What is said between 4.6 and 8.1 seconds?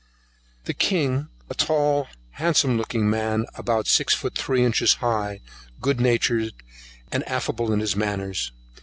inches high, good natured, and affable in his